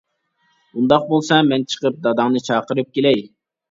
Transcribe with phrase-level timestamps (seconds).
[0.01, 3.29] -ئۇنداق بولسا مەن چىقىپ داداڭنى چاقىرىپ كېلەي.